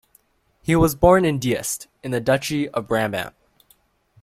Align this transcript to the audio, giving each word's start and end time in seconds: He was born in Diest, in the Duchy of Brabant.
He 0.63 0.75
was 0.75 0.95
born 0.95 1.25
in 1.25 1.37
Diest, 1.39 1.85
in 2.01 2.09
the 2.09 2.19
Duchy 2.19 2.67
of 2.69 2.87
Brabant. 2.87 3.35